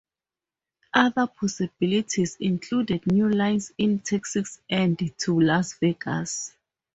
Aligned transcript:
Other 0.95 1.27
possibilities 1.27 2.35
included 2.39 3.05
new 3.05 3.29
lines 3.29 3.71
in 3.77 3.99
Texas 3.99 4.59
and 4.67 4.97
to 5.19 5.39
Las 5.39 5.73
Vegas. 5.75 6.55